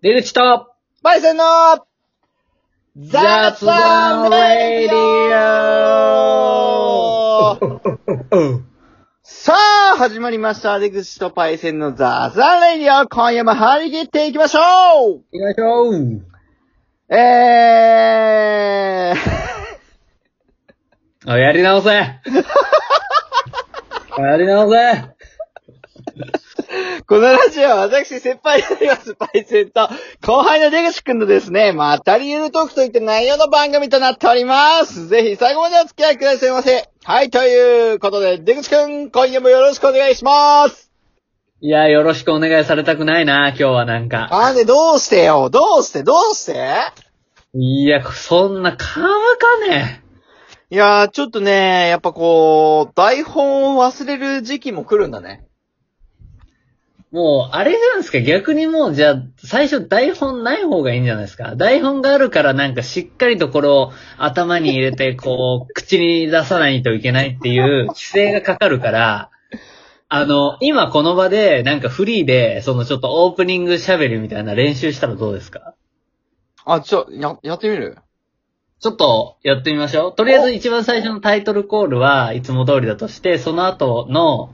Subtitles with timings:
[0.00, 0.70] 出口と、
[1.02, 1.44] パイセンの
[2.96, 4.94] 雑談レディ
[6.14, 7.58] オ。
[9.24, 9.56] さ
[9.94, 10.78] あ、始まりました。
[10.78, 13.08] 出口とパイセンの雑談レディオ。
[13.08, 15.96] 今夜も張り切っていきましょ行きましょう。
[15.96, 16.24] う
[17.08, 21.88] えー、あ、やり直せ。
[21.98, 22.20] や
[24.36, 25.08] り直せ
[27.08, 29.88] このラジオは私、先輩であります、パイセンと、
[30.20, 35.06] 後輩の出口くんのですね、またりゆるトークといった内容の番組となっております。
[35.06, 36.86] ぜひ最後までお付き合いくださいませ。
[37.04, 40.92] はい、ということで、出口くん、今夜もよろしくお願いします。
[41.62, 44.28] いや、よろしくお願いされたくないな、今日はなんか。
[44.30, 45.48] あんで、どうしてよ？
[45.48, 46.02] どうして？
[46.02, 46.92] どうして？
[47.54, 49.06] いや、そんな、かむ
[49.66, 50.04] かね。
[50.68, 55.47] いやー、ちょっとね、やっぱこう、台本を忘れる時期も来るんだね。
[57.10, 58.20] もう、あれなんですか？
[58.20, 61.56] 逆にもう、じゃあ、最初台本ない方がいいんじゃないですか？
[61.56, 69.30] 台本があるからなんかしっかりとこれを頭に入れて、 こう、口に出さないといけないっていう規制がかかるから、
[70.10, 75.74] あの、今この場で、なんかフリーで、そのちょっとオープニング喋りみたいな練習したらどうですか？
[76.66, 77.96] あ、ちょ、や、やってみる？
[78.80, 80.14] ちょっとやってみましょう。
[80.14, 84.50] とりあえず一番最初のタイトルコールはいつも通りだとして、その後の、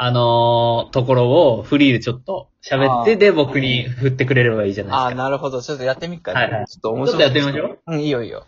[0.00, 5.22] あのーところをフリーでちょっと喋って、あーで僕に振ってくれればいいじゃないですか。
[5.24, 5.60] なるほど。
[5.60, 6.30] ちょっとやってみっか。
[6.32, 7.32] はいはいちょっと面ちょっ白い。
[7.32, 7.80] とやってみましょう。
[7.94, 8.46] うん、いいよいいよ。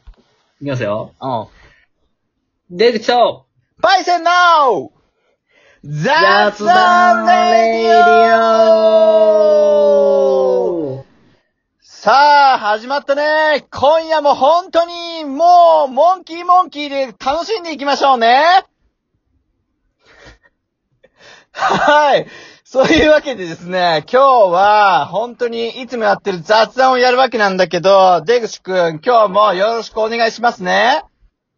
[0.60, 1.12] いきますよ。
[1.20, 1.26] う
[2.72, 2.76] ん。
[2.76, 3.46] 出口と、
[3.82, 4.30] パイセンの
[5.82, 7.32] 雑談レ
[7.82, 8.36] ディ
[10.92, 11.04] オ
[11.82, 13.66] さあ、始まったね。
[13.70, 18.64] 今夜も本当に、もう、モンキーモンキーで楽しんでいきましょうね。
[21.60, 22.26] はい。
[22.64, 31.02] そういうわけでですね、今日は、本当にいつもやってる雑談をやるわけなんだけど、出口くん、今日もよろしくお願いしますね。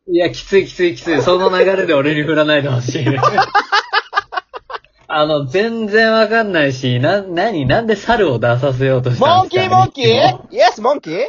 [0.08, 1.22] いや、きついきついきつい。
[1.22, 3.06] その流れで俺に振らないでほしい。
[5.06, 11.26] あの、全然わかんないし、な、なに、なんで猿を出させようとしたモンキーんですか、モンキー ?Yes, モンキー？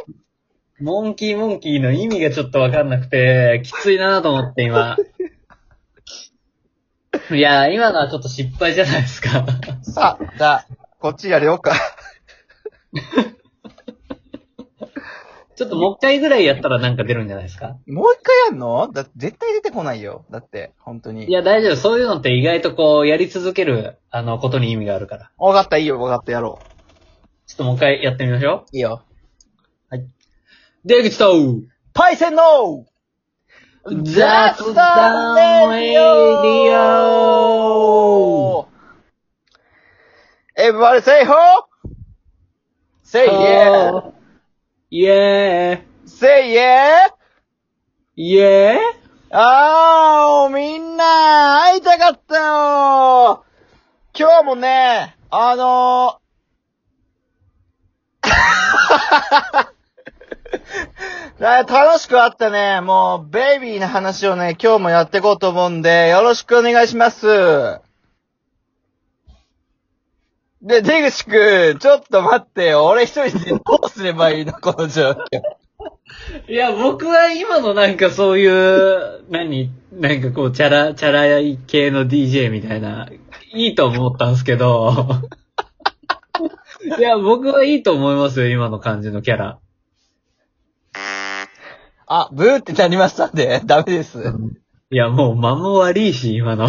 [0.80, 4.96] モンキーモンキーの意味がちょっとわかんなくて、きついなと思って今。
[7.30, 9.46] いや、今のはちょっと失敗じゃないですか。
[9.82, 10.66] さあ、じゃあ、
[10.98, 11.72] こっちやるようか。
[15.56, 17.76] ちょっともう一回ぐらいやったらなんか出るんじゃないですか？
[17.86, 18.90] もう一回やんの？
[18.92, 20.24] だって絶対出てこないよ。
[20.30, 21.28] だって、本当に。
[21.28, 21.76] いや、大丈夫。
[21.76, 25.30] そういうのって意外とこう、やり続ける、あの、ことに意味があるから。
[25.38, 26.58] わかった、いいよ、わかった、やろ
[27.46, 28.76] ちょっともう一回やってみましょう。
[28.76, 29.04] いいよ。
[29.92, 29.96] う。
[30.84, 31.32] 出口と、
[31.92, 32.84] パイセンの
[33.86, 38.66] 雑談レディオ
[40.56, 41.34] Everybody say ho!
[43.02, 44.14] Say yeah!
[44.90, 47.12] イェー Say yeah!
[48.16, 48.78] イェー
[49.32, 53.44] あー、みんな、会いたかったよ
[54.18, 59.74] 今日もね、あのー、
[61.38, 62.80] 楽しくあったね。
[62.80, 67.26] もう、ベイビーな話をね、今日もやっていこうと思うんで、よろしくお願いします。
[70.62, 72.86] で、出口くん、ちょっと待ってよ。
[72.86, 74.52] 俺一人でどうすればいいの？
[74.52, 75.16] この状況。
[76.48, 79.70] いや、僕は今のなんかそういう、何？
[79.92, 83.08] なんかこう、チャラ、チャラい系の DJ みたいな、
[83.52, 85.06] いいと思ったんですけど、
[86.98, 89.58] いや、僕はいいと思いますよ、今の感じのキャラ。
[92.06, 94.22] あ、ブーってなりましたんで、 ダメです。
[94.90, 96.66] いや、もう間も悪いし、今の。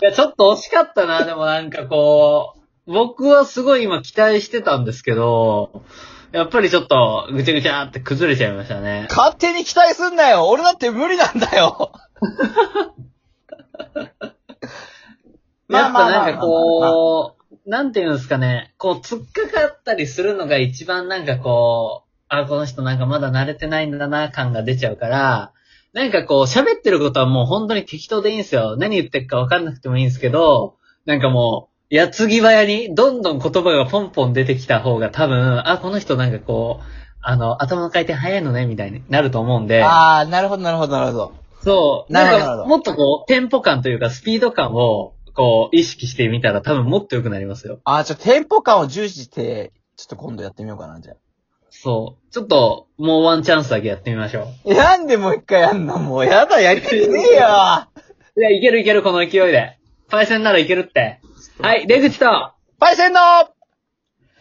[0.00, 2.54] や、ちょっと惜しかったな、でもなんかこ
[2.86, 5.82] う、僕はすごい今期待してたんですけど、
[6.32, 9.06] やっぱりちょっとぐちゃぐちゃって崩れちゃいましたね。
[9.10, 11.92] 勝手に期待すんなよ俺だって無理なんだよ
[15.68, 25.52] やっぱなんかこう、なんていうんですかね、こう、突っかかったりするのが一番なんかこう、あ、この人なんかまだ慣れてないんだな感が出ちゃうから、
[25.92, 28.76] なんかこう、喋ってることはもう本当に適当でいいんですよ。
[28.78, 36.84] 何言ってるかわかんなくてもいいんですけど、なんかもう、矢継ぎ早に、どんどん言葉がポンポン出てきた方が多分、あ、この人なんかこう、
[37.20, 39.84] あの、頭の回転早いのね、みたいになると思うんで。
[39.84, 41.32] あー、なるほど、なるほど、なるほど。
[41.62, 42.12] そう。
[42.12, 47.80] なるほどなんか、もっとこう、テンポ感というか、スピード感を、こう、意識してみたら多分もっと良くなりますよ。
[47.84, 51.14] あー、ちょ、テンポ感を重視して、ちょっと今度やってみようかな、じゃ
[51.82, 52.32] そう。
[52.32, 54.72] ちょっと、もうワンチャンスだけやってみましょあ。
[54.72, 58.38] なんでもう一回やんのもうやだ、やりたくねえよう。
[58.38, 59.78] いや、いけるいける、この勢いで。
[60.08, 61.18] パイセンならいけるって。
[61.60, 63.48] はい、出口と、パイセンのあ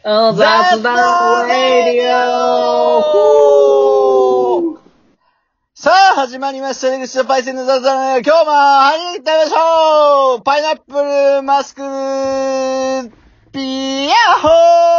[0.04, 3.22] の雑談レディオ
[5.74, 6.92] さあ、始まりました。
[6.92, 11.82] 出口とパイセンの雑談今日も入り行ってみましょうパイナップルマスク
[13.52, 14.91] ピヤッホー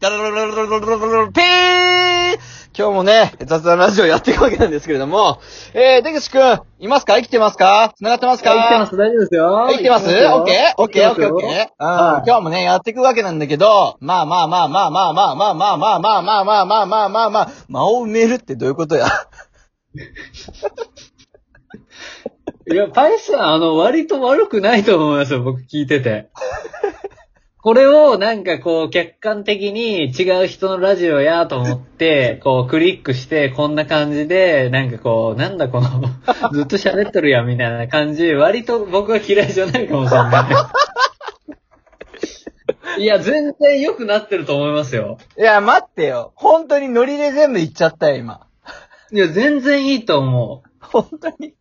[0.00, 2.38] ダララララララララピー
[2.74, 5.42] 今日もね、雑談ラジオやっていくわけなんですけれども、
[5.74, 7.16] えー、出口くん、いますか？
[7.16, 7.92] 生きてますか？
[7.98, 8.54] 繋がってますか？
[8.54, 9.68] 生きてます、大丈夫ですよ。
[9.70, 10.06] 生きてます？
[10.06, 10.74] オッケー？
[10.78, 11.10] オッケー？
[11.10, 12.24] オッケーオッケー？
[12.24, 19.06] 今日もね、やっていくわけなんだけど、まあまあまあまあまあまあまあまあまあまあまあまあまあまあまあまあ、間を埋めるってどういうことや
[22.72, 26.30] いや、パイセン、あの、割と悪くないと思いますよ、僕聞いてて。
[27.62, 35.88] これをなんかこう客観的に違う人のラジオやと思って、 こうクリックしてこんな感じで、なんかこう、なんだこの、
[36.52, 40.48] ずっと喋っとるやんみたいな感じ、割と僕は嫌いじゃないかもしれな
[42.96, 43.00] い。
[43.02, 45.18] いや、全然良くなってると思いますよ。
[45.38, 46.32] いや、待ってよ。
[46.36, 48.46] 本当にノリで全部言っちゃったよ、今。
[49.12, 51.54] いや、全然いいと思本当に。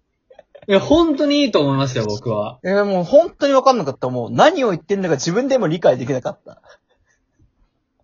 [0.70, 0.72] う。
[0.72, 2.60] いや、本当にいいと思いますよ、僕は。
[2.64, 4.10] いや、もう本当にわかんなかった。
[4.10, 6.62] もう何を言ってんのか自分でも理解できなかった。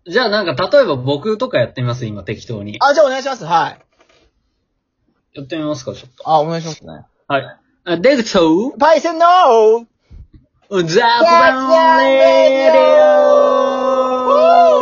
[0.08, 2.76] じゃあなんか、例えば僕とかやってみます、今適当に。
[2.80, 3.44] あ、じゃあお願いします。
[3.44, 3.78] はい。
[5.34, 6.28] やってみますか、ちょっと。
[6.28, 7.04] あ、お願いしますね。
[7.28, 7.58] はい。
[7.84, 9.86] あ出口と、パイセンの
[10.68, 12.82] 雑談レディ
[13.22, 14.75] オ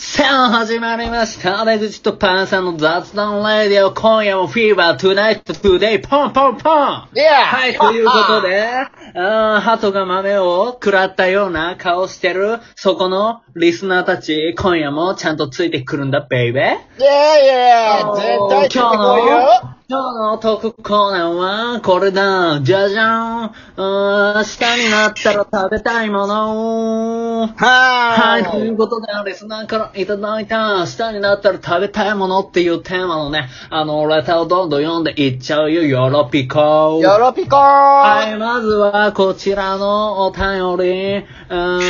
[0.00, 1.64] さあ、始まりました。
[1.64, 3.92] 出口とパンさんの雑談レディオ。
[3.92, 8.40] 今夜もフィーバー、 tonight、today、ポンポンポンいやはい、ということ。
[8.42, 8.68] で、
[9.18, 16.64] あー鳩が豆を食らったような顔してる、そこのリスナーたち、今夜もちゃんとついてくるんだ、ベイベー。
[16.64, 22.60] イェーイ絶対ついてこいよ今日のトークコーナーは、これだ。
[22.60, 24.34] じゃじゃーん。
[24.34, 27.46] 明日になったら食べたいもの。
[27.46, 28.58] ははい、と。
[28.58, 37.00] いうことで、リスナーからいただいた、明日になったら食べたいものっていうテーマのね、あの、レターをどんどん読んでいっちゃうよ、ヨロピコ。
[37.02, 41.80] よろぴこーはい、まずはこちらのお便り、うーん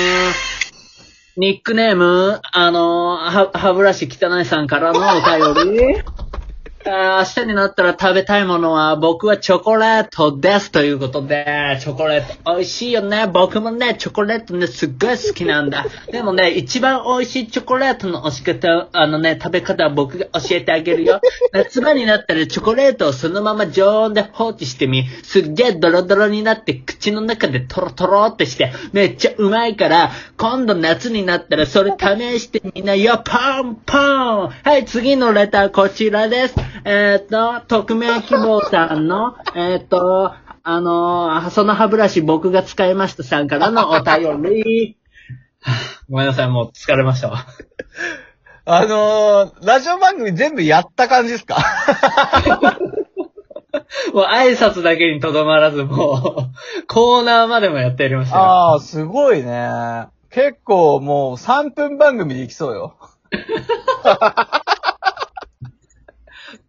[1.37, 6.28] ニックネーム、あの、は、歯ブラシ汚いさんからのお便り。
[6.91, 13.27] 明日になったら食べたいものは僕はチョコレートですということで、チョコレート美味しいよね。
[13.27, 15.85] 僕もね、チョコレートね、すっごい好きなんだ。
[16.11, 21.21] でもね、一番美味しいチョコレートの押し方、あのね、食べ方は僕が教えてあげるよ。
[21.53, 36.55] 夏場になったらチョコレートをそのまま常温で放置してみ、すっげえドロドロになって口の中でトロトロってして、めっちゃうまいから、今度夏になったらそれ試してみなよ、ポンポンはい、次のレターこちらです。
[36.85, 40.33] えっ、と、匿名希望さんの、えっ、と、
[40.63, 44.99] あのーその歯ブラシ僕が使いましたさんからのお便り。
[46.11, 47.47] ごめんなさい、もう疲れましたわ。
[48.67, 51.57] あのー、ラジオ番組全部やった感じですか？
[54.13, 56.51] もう挨拶だけにとどまらず、も
[56.83, 58.43] う、コーナーまでもやってやりましたよ。
[58.43, 60.09] ああ、すごいね。
[60.31, 62.97] 結構もう3分番組でいきそうよ。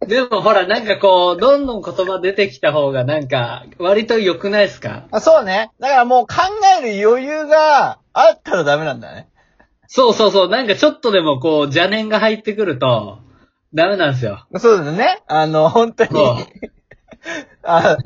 [0.06, 5.06] でもほら、なんかこう、どんどん言葉出てきた方がなんか、割と良くないですか？
[5.10, 5.70] あそうね。
[5.80, 6.34] だからもう考
[6.82, 9.28] える余裕があったらダメなんだね。
[9.88, 13.18] そうそうそう、なんかちょっとでもこう、邪念が入ってくると、
[13.74, 14.46] ダメなんですよ。
[14.58, 15.22] そうだね。
[15.28, 16.10] あの、本当に。
[17.62, 17.96] あ、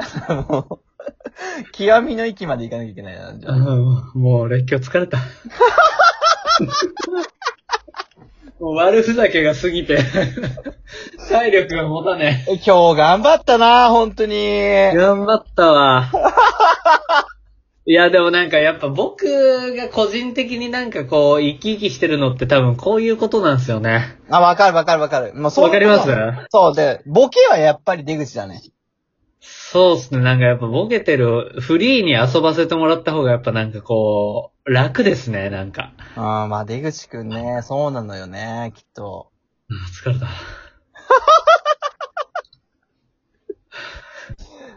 [0.49, 3.62] もう、極みの域まで行かなきゃいけないな、じゃあうん
[4.14, 5.19] もう、俺今日疲れた。
[8.64, 9.99] もう悪ふざけが過ぎて、
[11.28, 14.35] 体力が持たねえ今日頑張ったな、本当に。
[14.37, 14.92] え。
[14.97, 16.11] 頑張ったわ。
[17.87, 19.26] いや、でもなんかやっぱ僕
[19.76, 24.16] が個人的になんかこう、生き生きしてるのって多分こういうことなんですよね。
[24.30, 25.35] あ、わかるわかるわかる。
[25.35, 26.09] もうそうわかります？
[26.50, 28.62] そうで、ボケはやっぱり出口だね。
[29.47, 30.21] そうっすね。
[30.21, 35.93] なんかやっぱボケてる、フリーに遊ばせてもらった方がやっぱなんかこう、楽ですね、なんか。
[36.17, 39.31] ああ、まあ出口くんね、そうなのよね、きっと。
[39.71, 40.29] あ疲れた。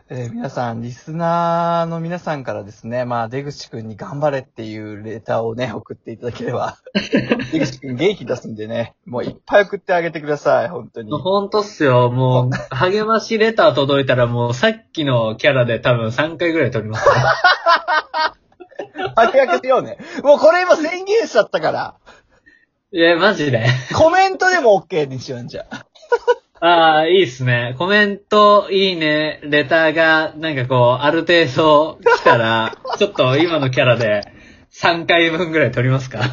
[0.09, 6.77] えー皆さん、リスナーの皆さんからですね、まあ、出口くんに頑張れっていうレターをね、 送っていただければ、
[7.51, 11.11] 出口くん元気出すんでね、もういっぱい送ってあげてください、本当に。
[11.11, 12.09] ほんとっすよ。
[12.09, 17.15] もう、励ましレター届いたらもうさっきのキャラで多分3回ぐらい撮りますね。
[19.13, 19.97] ありがとうよね。
[20.23, 21.95] もうこれ今宣言しちゃったから、
[22.93, 23.67] いや、マジで。
[23.93, 25.65] コメントでも OK にしよう、じゃ
[26.61, 26.67] あ。
[26.67, 27.75] ああ、いいっすね。
[27.77, 34.23] コメント、いいね、レターが、なんかこう、ある程度来たら、 ちょっと今のキャラで
[34.73, 36.19] 3回分ぐらい撮りますか？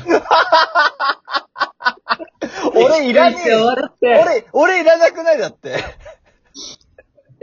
[2.75, 3.55] 俺いらねえ。
[3.55, 5.77] 俺、俺いらなくないだって。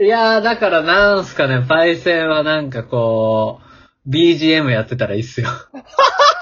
[0.00, 3.60] いやー、だからなんすかね、パイセンはなんかこ
[4.06, 5.48] う、BGM やってたらいいっすよ。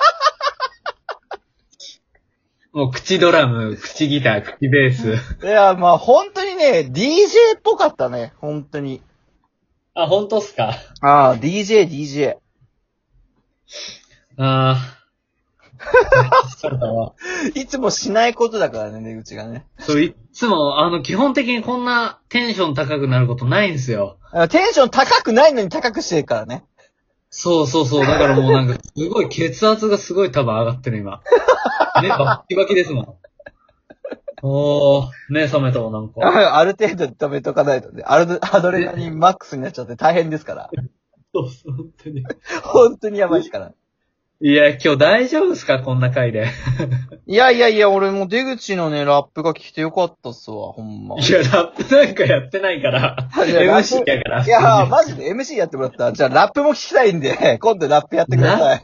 [2.72, 5.44] もう口ドラム、口ギター、口ベース。
[5.44, 8.32] いや、まあ本当にね、DJ っぽかったね。
[8.38, 9.02] 本当に。
[9.94, 10.76] あ、本当っすか？
[11.00, 12.36] ああ、DJ、DJ。
[14.38, 15.00] あー。
[16.60, 17.14] そうだわ。
[17.54, 19.66] いつもしないことだからね、出口がね。
[19.80, 24.18] そう、いっつも、あの、基本的にこんなテンション高くなることないんですよ。
[24.30, 26.64] あテンション高くないのに高くしてるからね。
[27.30, 28.06] そうそうそう。
[28.06, 31.22] だからもうなんか、すごい血圧がすごい多分上がってる今。
[32.02, 33.20] 目バッキバキですもん。
[34.42, 36.26] おー、目覚めたわ、なんか。
[36.26, 40.70] あある程度止めとかないとね、アルドアドレナリンマックスになっちゃって大変ですから。
[41.34, 42.24] そうそう、本当に。
[42.62, 43.72] 本当にやばいですから。
[44.42, 46.48] いや、今日大丈夫ですかこんな回で。
[47.26, 51.16] いやいやいや、俺も出口のね、ラップが聞いてよかったっすわ、ほんま。
[51.20, 53.28] いや、ラップなんかやってないから。
[53.46, 54.44] いやラッ MC プやから。
[54.44, 56.14] いや、マジで MC やってもらった。
[56.14, 58.82] じゃあラップも聞きたいんで、今度ラップやってください。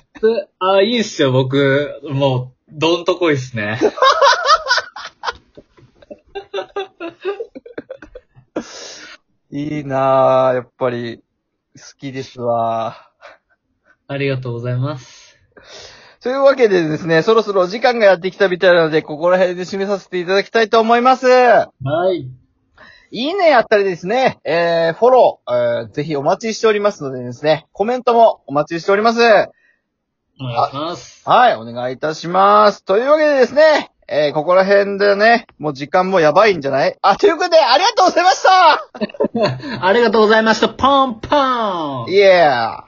[0.59, 2.03] あ、いいっすよ、僕。
[2.11, 3.79] もう、どんとこいっすね。
[9.51, 11.23] いいなぁ、やっぱり、
[11.77, 13.11] 好きですわ。
[14.09, 15.39] ありがとうございます。
[16.21, 21.27] というわけでですね、そろそろお時間がやってきたみたいなので、ここら辺で締めさせていただきたいと思います。
[21.29, 21.69] は
[22.13, 22.29] い。
[23.13, 29.21] いいねやったりですね、えー、フォロー、えー、ぜひお待ちしておりますのでですね、コメントもお待ちしております。
[30.41, 31.23] お願いします。
[31.29, 32.85] はい、お願いいたします。
[32.85, 36.97] というわけでですね、えー、ここら辺でね、もう時間もやばいんじゃない？
[37.03, 40.69] あ、ということで、ありがとうございました ありがとうございました。
[40.69, 42.86] ポンポンイエー